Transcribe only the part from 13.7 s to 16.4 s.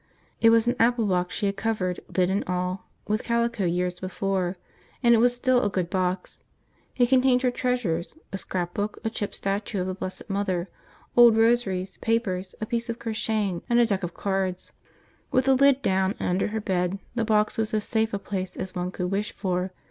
a deck of cards. With the lid down, and